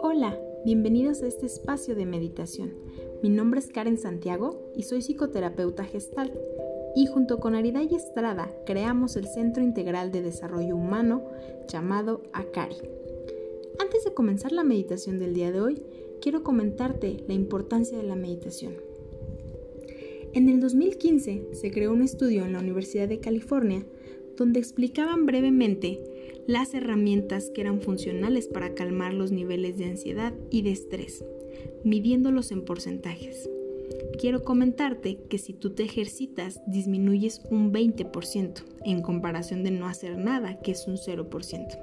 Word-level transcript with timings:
Hola, 0.00 0.36
bienvenidos 0.64 1.22
a 1.22 1.28
este 1.28 1.46
espacio 1.46 1.94
de 1.94 2.06
meditación. 2.06 2.74
Mi 3.22 3.28
nombre 3.28 3.60
es 3.60 3.68
Karen 3.68 3.96
Santiago 3.96 4.72
y 4.74 4.82
soy 4.82 5.02
psicoterapeuta 5.02 5.84
gestal 5.84 6.32
y 6.96 7.06
junto 7.06 7.38
con 7.38 7.54
Ariday 7.54 7.94
Estrada 7.94 8.50
creamos 8.66 9.14
el 9.16 9.28
Centro 9.28 9.62
Integral 9.62 10.10
de 10.10 10.22
Desarrollo 10.22 10.74
Humano 10.74 11.24
llamado 11.68 12.22
ACARI. 12.32 12.76
Antes 13.78 14.04
de 14.04 14.12
comenzar 14.12 14.50
la 14.50 14.64
meditación 14.64 15.20
del 15.20 15.34
día 15.34 15.52
de 15.52 15.60
hoy, 15.60 15.82
quiero 16.20 16.42
comentarte 16.42 17.22
la 17.28 17.34
importancia 17.34 17.96
de 17.96 18.04
la 18.04 18.16
meditación. 18.16 18.74
En 20.32 20.48
el 20.48 20.58
2015 20.58 21.50
se 21.52 21.70
creó 21.70 21.92
un 21.92 22.02
estudio 22.02 22.44
en 22.44 22.54
la 22.54 22.58
Universidad 22.58 23.06
de 23.06 23.20
California 23.20 23.86
donde 24.36 24.60
explicaban 24.60 25.26
brevemente 25.26 26.00
las 26.46 26.74
herramientas 26.74 27.50
que 27.50 27.62
eran 27.62 27.80
funcionales 27.80 28.48
para 28.48 28.74
calmar 28.74 29.14
los 29.14 29.32
niveles 29.32 29.78
de 29.78 29.86
ansiedad 29.86 30.34
y 30.50 30.62
de 30.62 30.72
estrés, 30.72 31.24
midiéndolos 31.84 32.52
en 32.52 32.64
porcentajes. 32.64 33.48
Quiero 34.18 34.44
comentarte 34.44 35.18
que 35.28 35.38
si 35.38 35.52
tú 35.52 35.70
te 35.70 35.82
ejercitas 35.82 36.60
disminuyes 36.66 37.42
un 37.50 37.72
20% 37.72 38.62
en 38.84 39.02
comparación 39.02 39.64
de 39.64 39.70
no 39.70 39.86
hacer 39.86 40.16
nada, 40.16 40.60
que 40.60 40.72
es 40.72 40.86
un 40.86 40.96
0%. 40.96 41.78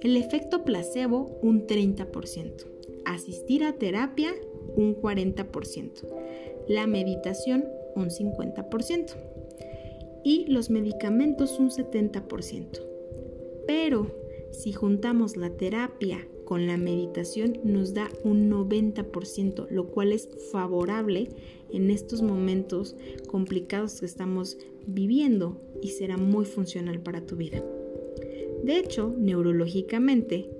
El 0.00 0.16
efecto 0.16 0.64
placebo 0.64 1.38
un 1.42 1.66
30%. 1.66 2.66
Asistir 3.04 3.64
a 3.64 3.74
terapia 3.74 4.32
un 4.76 4.94
40%. 4.94 6.06
La 6.68 6.86
meditación 6.86 7.64
un 7.96 8.08
50% 8.08 9.39
y 10.24 10.46
los 10.46 10.70
medicamentos 10.70 11.58
un 11.58 11.70
70%. 11.70 12.80
Pero 13.66 14.14
si 14.50 14.72
juntamos 14.72 15.36
la 15.36 15.50
terapia 15.50 16.26
con 16.44 16.66
la 16.66 16.76
meditación 16.76 17.60
nos 17.62 17.94
da 17.94 18.08
un 18.24 18.50
90%, 18.50 19.68
lo 19.70 19.86
cual 19.86 20.12
es 20.12 20.28
favorable 20.50 21.28
en 21.72 21.90
estos 21.90 22.22
momentos 22.22 22.96
complicados 23.28 24.00
que 24.00 24.06
estamos 24.06 24.58
viviendo 24.86 25.60
y 25.80 25.90
será 25.90 26.16
muy 26.16 26.44
funcional 26.44 27.00
para 27.00 27.24
tu 27.24 27.36
vida. 27.36 27.64
De 28.64 28.78
hecho, 28.78 29.14
neurológicamente, 29.16 30.50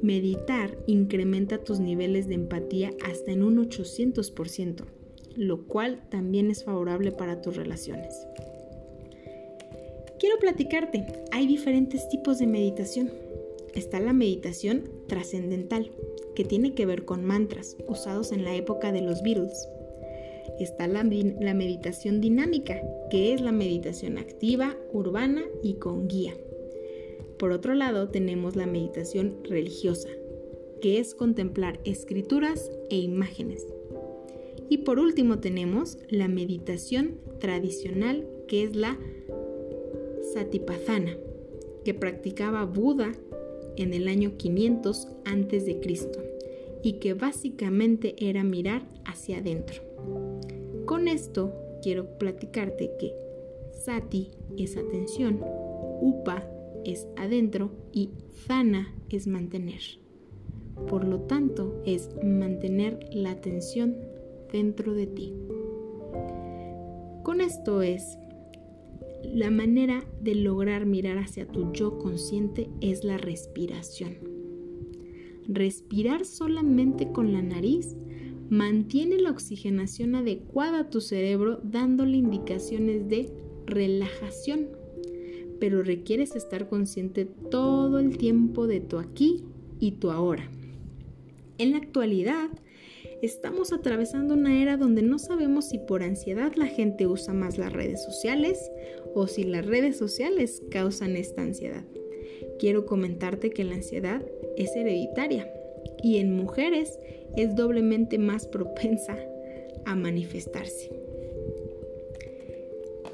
meditar 0.00 0.78
incrementa 0.86 1.58
tus 1.58 1.78
niveles 1.78 2.26
de 2.26 2.34
empatía 2.34 2.92
hasta 3.04 3.30
en 3.30 3.42
un 3.42 3.58
800%, 3.58 4.84
lo 5.36 5.66
cual 5.66 6.08
también 6.08 6.50
es 6.50 6.64
favorable 6.64 7.12
para 7.12 7.42
tus 7.42 7.56
relaciones. 7.56 8.14
Quiero 10.18 10.38
platicarte, 10.40 11.06
hay 11.30 11.46
diferentes 11.46 12.08
tipos 12.08 12.40
de 12.40 12.48
meditación. 12.48 13.12
Está 13.74 14.00
la 14.00 14.12
meditación 14.12 14.90
trascendental, 15.06 15.92
que 16.34 16.44
tiene 16.44 16.74
que 16.74 16.86
ver 16.86 17.04
con 17.04 17.24
mantras 17.24 17.76
usados 17.86 18.32
en 18.32 18.42
la 18.42 18.52
época 18.56 18.90
de 18.90 19.00
los 19.00 19.22
Beatles. 19.22 19.68
Está 20.58 20.88
la, 20.88 21.04
la 21.04 21.54
meditación 21.54 22.20
dinámica, 22.20 22.82
que 23.10 23.32
es 23.32 23.40
la 23.40 23.52
meditación 23.52 24.18
activa, 24.18 24.76
urbana 24.92 25.44
y 25.62 25.74
con 25.74 26.08
guía. 26.08 26.34
Por 27.38 27.52
otro 27.52 27.74
lado, 27.74 28.08
tenemos 28.08 28.56
la 28.56 28.66
meditación 28.66 29.36
religiosa, 29.44 30.08
que 30.82 30.98
es 30.98 31.14
contemplar 31.14 31.78
escrituras 31.84 32.72
e 32.90 32.96
imágenes. 32.96 33.64
Y 34.68 34.78
por 34.78 34.98
último 34.98 35.38
tenemos 35.38 35.98
la 36.08 36.26
meditación 36.26 37.20
tradicional, 37.38 38.26
que 38.48 38.64
es 38.64 38.74
la 38.74 38.98
Satipatthana, 40.32 41.16
que 41.84 41.94
practicaba 41.94 42.64
Buda 42.64 43.12
en 43.76 43.94
el 43.94 44.08
año 44.08 44.36
500 44.36 45.08
a.C. 45.24 45.80
y 46.82 46.94
que 46.94 47.14
básicamente 47.14 48.14
era 48.18 48.44
mirar 48.44 48.82
hacia 49.04 49.38
adentro. 49.38 49.82
Con 50.84 51.08
esto 51.08 51.52
quiero 51.82 52.18
platicarte 52.18 52.90
que 52.98 53.14
Sati 53.84 54.30
es 54.56 54.76
atención, 54.76 55.40
Upa 56.00 56.44
es 56.84 57.06
adentro 57.16 57.70
y 57.92 58.10
Thana 58.46 58.94
es 59.10 59.26
mantener. 59.26 59.80
Por 60.88 61.04
lo 61.04 61.20
tanto, 61.20 61.82
es 61.84 62.10
mantener 62.22 63.00
la 63.12 63.32
atención 63.32 63.96
dentro 64.52 64.94
de 64.94 65.06
ti. 65.06 65.34
Con 67.22 67.40
esto 67.40 67.82
es 67.82 68.16
la 69.24 69.50
manera 69.50 70.04
de 70.20 70.34
lograr 70.34 70.86
mirar 70.86 71.18
hacia 71.18 71.46
tu 71.46 71.72
yo 71.72 71.98
consciente 71.98 72.68
es 72.80 73.04
la 73.04 73.18
respiración. 73.18 74.16
Respirar 75.46 76.24
solamente 76.24 77.10
con 77.12 77.32
la 77.32 77.42
nariz 77.42 77.96
mantiene 78.50 79.18
la 79.18 79.30
oxigenación 79.30 80.14
adecuada 80.14 80.80
a 80.80 80.90
tu 80.90 81.00
cerebro 81.00 81.60
dándole 81.62 82.16
indicaciones 82.16 83.08
de 83.08 83.32
relajación, 83.66 84.68
pero 85.60 85.82
requieres 85.82 86.36
estar 86.36 86.68
consciente 86.68 87.24
todo 87.24 87.98
el 87.98 88.16
tiempo 88.16 88.66
de 88.66 88.80
tu 88.80 88.98
aquí 88.98 89.44
y 89.80 89.92
tu 89.92 90.10
ahora. 90.10 90.48
En 91.58 91.72
la 91.72 91.78
actualidad, 91.78 92.50
estamos 93.22 93.72
atravesando 93.72 94.34
una 94.34 94.62
era 94.62 94.76
donde 94.76 95.02
no 95.02 95.18
sabemos 95.18 95.68
si 95.68 95.78
por 95.78 96.02
ansiedad 96.02 96.52
la 96.56 96.66
gente 96.66 97.06
usa 97.06 97.34
más 97.34 97.58
las 97.58 97.72
redes 97.72 98.02
sociales 98.04 98.70
o 99.14 99.26
si 99.26 99.44
las 99.44 99.66
redes 99.66 99.96
sociales 99.96 100.62
causan 100.70 101.16
esta 101.16 101.42
ansiedad. 101.42 101.84
Quiero 102.58 102.86
comentarte 102.86 103.50
que 103.50 103.64
la 103.64 103.74
ansiedad 103.74 104.24
es 104.56 104.74
hereditaria 104.76 105.50
y 106.02 106.18
en 106.18 106.36
mujeres 106.36 106.98
es 107.36 107.56
doblemente 107.56 108.18
más 108.18 108.46
propensa 108.46 109.16
a 109.84 109.94
manifestarse. 109.94 110.90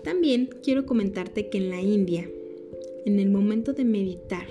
También 0.02 0.50
quiero 0.62 0.84
comentarte 0.84 1.48
que 1.48 1.58
en 1.58 1.70
la 1.70 1.80
India, 1.80 2.28
en 3.06 3.18
el 3.18 3.30
momento 3.30 3.72
de 3.72 3.84
meditar, 3.84 4.46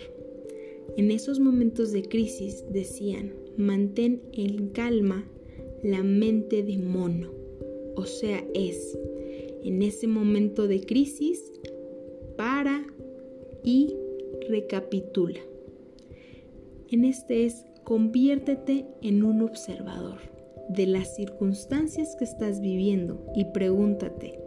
en 0.97 1.11
esos 1.11 1.39
momentos 1.39 1.91
de 1.91 2.03
crisis 2.03 2.65
decían, 2.69 3.33
mantén 3.55 4.21
en 4.33 4.69
calma 4.69 5.27
la 5.83 6.01
mente 6.01 6.63
de 6.63 6.77
mono, 6.77 7.31
o 7.95 8.05
sea, 8.05 8.43
es 8.53 8.97
en 9.63 9.81
ese 9.81 10.07
momento 10.07 10.67
de 10.67 10.81
crisis, 10.81 11.51
para 12.37 12.85
y 13.63 13.95
recapitula. 14.49 15.39
En 16.89 17.05
este 17.05 17.45
es, 17.45 17.65
conviértete 17.83 18.85
en 19.01 19.23
un 19.23 19.41
observador 19.41 20.19
de 20.69 20.87
las 20.87 21.15
circunstancias 21.15 22.15
que 22.17 22.23
estás 22.23 22.61
viviendo 22.61 23.25
y 23.35 23.45
pregúntate, 23.45 24.39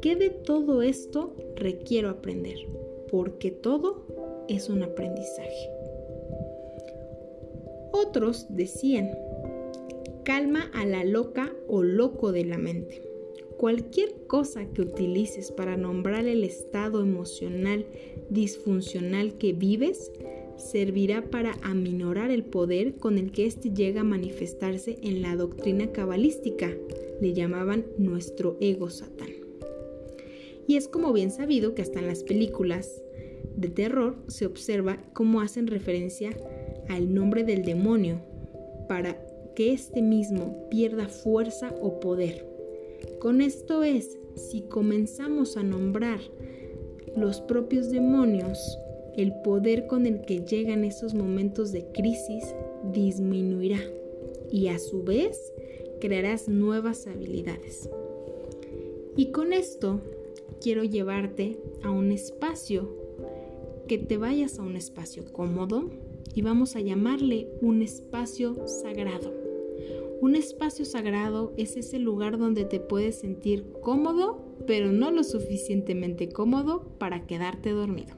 ¿qué 0.00 0.16
de 0.16 0.30
todo 0.30 0.82
esto 0.82 1.34
requiero 1.56 2.08
aprender? 2.08 2.56
Porque 3.10 3.50
todo 3.50 4.06
es 4.48 4.68
un 4.68 4.82
aprendizaje. 4.82 5.70
Otros 7.92 8.46
decían, 8.48 9.10
calma 10.24 10.70
a 10.74 10.84
la 10.84 11.04
loca 11.04 11.52
o 11.68 11.82
loco 11.82 12.32
de 12.32 12.44
la 12.44 12.58
mente. 12.58 13.02
Cualquier 13.56 14.26
cosa 14.26 14.66
que 14.72 14.82
utilices 14.82 15.52
para 15.52 15.76
nombrar 15.76 16.26
el 16.26 16.42
estado 16.42 17.00
emocional 17.00 17.86
disfuncional 18.28 19.38
que 19.38 19.52
vives 19.52 20.10
servirá 20.56 21.30
para 21.30 21.56
aminorar 21.62 22.30
el 22.30 22.44
poder 22.44 22.96
con 22.96 23.18
el 23.18 23.30
que 23.32 23.46
éste 23.46 23.70
llega 23.70 24.00
a 24.00 24.04
manifestarse 24.04 24.98
en 25.02 25.22
la 25.22 25.36
doctrina 25.36 25.92
cabalística. 25.92 26.70
Le 27.20 27.34
llamaban 27.34 27.86
nuestro 27.98 28.56
ego 28.60 28.90
satán. 28.90 29.30
Y 30.66 30.76
es 30.76 30.88
como 30.88 31.12
bien 31.12 31.30
sabido 31.30 31.74
que 31.74 31.82
hasta 31.82 32.00
en 32.00 32.06
las 32.06 32.24
películas 32.24 33.02
de 33.56 33.68
terror 33.68 34.16
se 34.28 34.46
observa 34.46 34.98
cómo 35.12 35.40
hacen 35.40 35.66
referencia 35.66 36.30
al 36.88 37.14
nombre 37.14 37.44
del 37.44 37.64
demonio 37.64 38.20
para 38.88 39.24
que 39.54 39.72
éste 39.72 40.02
mismo 40.02 40.68
pierda 40.70 41.08
fuerza 41.08 41.74
o 41.80 42.00
poder. 42.00 42.46
Con 43.18 43.40
esto 43.40 43.82
es, 43.82 44.18
si 44.34 44.62
comenzamos 44.62 45.56
a 45.56 45.62
nombrar 45.62 46.20
los 47.16 47.40
propios 47.40 47.90
demonios, 47.90 48.78
el 49.16 49.32
poder 49.42 49.86
con 49.86 50.06
el 50.06 50.22
que 50.22 50.44
llegan 50.44 50.84
esos 50.84 51.14
momentos 51.14 51.70
de 51.72 51.84
crisis 51.92 52.54
disminuirá 52.92 53.80
y 54.50 54.68
a 54.68 54.78
su 54.78 55.02
vez 55.02 55.52
crearás 56.00 56.48
nuevas 56.48 57.06
habilidades. 57.06 57.88
Y 59.16 59.26
con 59.26 59.52
esto 59.52 60.00
quiero 60.60 60.84
llevarte 60.84 61.58
a 61.82 61.90
un 61.90 62.12
espacio, 62.12 62.88
que 63.86 63.98
te 63.98 64.16
vayas 64.16 64.58
a 64.58 64.62
un 64.62 64.76
espacio 64.76 65.24
cómodo 65.32 65.90
y 66.34 66.42
vamos 66.42 66.76
a 66.76 66.80
llamarle 66.80 67.48
un 67.60 67.82
espacio 67.82 68.66
sagrado. 68.66 69.41
Un 70.22 70.36
espacio 70.36 70.84
sagrado 70.84 71.52
es 71.56 71.76
ese 71.76 71.98
lugar 71.98 72.38
donde 72.38 72.64
te 72.64 72.78
puedes 72.78 73.18
sentir 73.18 73.72
cómodo, 73.82 74.54
pero 74.68 74.92
no 74.92 75.10
lo 75.10 75.24
suficientemente 75.24 76.28
cómodo 76.28 76.96
para 77.00 77.26
quedarte 77.26 77.70
dormido. 77.70 78.14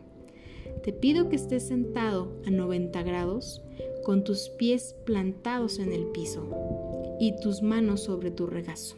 Te 0.83 0.93
pido 0.93 1.31
que 1.31 1.37
estés 1.37 1.67
sentado 1.67 2.43
a 2.47 2.51
90 2.51 3.03
grados 3.05 3.63
con 4.05 4.23
tus 4.23 4.51
pies 4.51 4.95
plantados 5.07 5.79
en 5.79 5.95
el 5.95 6.09
piso 6.09 6.47
y 7.21 7.41
tus 7.41 7.63
manos 7.63 8.03
sobre 8.03 8.31
tu 8.31 8.47
regazo. 8.47 8.97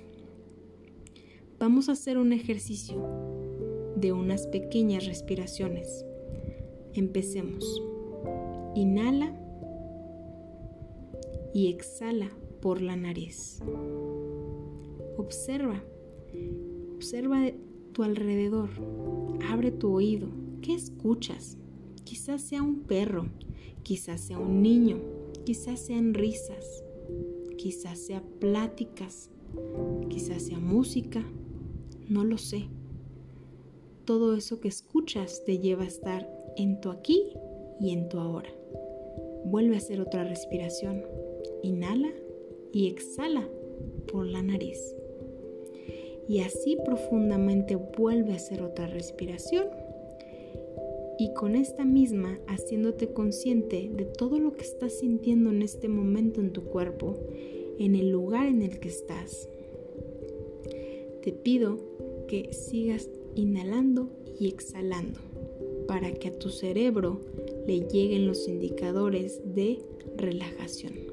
Vamos 1.61 1.89
a 1.89 1.93
hacer 1.93 2.19
un 2.19 2.33
ejercicio 2.33 2.97
de 3.95 4.11
unas 4.11 4.49
pequeñas 4.49 5.07
respiraciones. 5.07 6.05
Empecemos. 6.93 7.81
Inhala 8.75 9.33
y 11.55 11.69
exhala 11.69 12.33
por 12.61 12.83
la 12.83 12.97
nariz. 12.97 13.61
Observa, 15.17 15.83
observa 16.95 17.51
tu 17.93 18.03
alrededor, 18.03 18.71
abre 19.49 19.71
tu 19.71 19.93
oído. 19.93 20.29
¿Qué 20.61 20.75
escuchas? 20.75 21.57
Quizás 22.05 22.43
sea 22.43 22.63
un 22.63 22.81
perro, 22.81 23.29
quizás 23.83 24.21
sea 24.21 24.39
un 24.39 24.63
niño, 24.63 24.99
quizás 25.45 25.81
sean 25.81 26.13
risas, 26.13 26.85
quizás 27.57 27.99
sea 27.99 28.23
pláticas, 28.41 29.31
quizás 30.09 30.43
sea 30.43 30.59
música, 30.59 31.25
no 32.09 32.25
lo 32.25 32.39
sé. 32.39 32.69
Todo 34.05 34.37
eso 34.37 34.61
que 34.61 34.69
escuchas 34.69 35.45
te 35.45 35.59
lleva 35.59 35.85
a 35.85 35.89
estar 35.89 36.29
en 36.57 36.81
tu 36.81 36.91
aquí 36.91 37.33
y 37.81 37.91
en 37.91 38.09
tu 38.09 38.19
ahora. 38.19 38.51
Vuelve 39.45 39.75
a 39.75 39.79
hacer 39.79 40.01
otra 40.01 40.25
respiración. 40.25 41.03
Inhala 41.63 42.11
y 42.77 42.89
exhala 42.89 43.49
por 44.13 44.27
la 44.27 44.43
nariz. 44.43 44.95
Y 46.29 46.41
así 46.41 46.77
profundamente 46.85 47.77
vuelve 47.77 48.35
a 48.35 48.37
hacer 48.37 48.61
otra 48.61 48.87
respiración 48.87 49.69
y 51.19 51.33
con 51.33 51.55
esta 51.55 51.87
misma 51.87 52.39
haciéndote 52.47 53.15
consciente 53.15 53.91
de 53.91 54.05
todo 54.05 54.39
lo 54.39 54.53
que 54.53 54.61
estás 54.61 54.99
sintiendo 54.99 55.49
en 55.49 55.63
este 55.63 55.89
momento 55.89 56.43
en 56.43 56.53
tu 56.53 56.65
cuerpo, 56.65 57.17
en 57.79 57.95
el 57.95 58.11
lugar 58.11 58.47
en 58.47 58.61
el 58.61 58.79
que 58.79 58.89
estás. 58.89 59.49
Te 61.23 61.33
pido 61.33 61.79
que 62.29 62.53
sigas 62.53 63.09
inhalando 63.35 64.11
y 64.39 64.49
exhalando 64.49 65.21
para 65.89 66.13
que 66.13 66.29
a 66.29 66.39
tu 66.39 66.51
cerebro 66.51 67.23
le 67.67 67.81
lleguen 67.89 68.27
los 68.27 68.47
indicadores 68.47 69.41
de 69.55 69.79
relajación. 70.19 71.06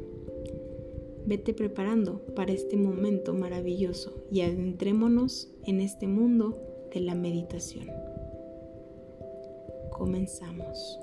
Vete 1.26 1.54
preparando 1.54 2.20
para 2.36 2.52
este 2.52 2.78
momento 2.78 3.34
maravilloso 3.34 4.26
y 4.32 4.42
adentrémonos 4.42 5.50
en 5.66 5.80
este 5.80 6.08
mundo 6.08 6.58
de 6.94 7.00
la 7.00 7.16
meditación 7.16 7.88
comenzamos. 10.04 11.00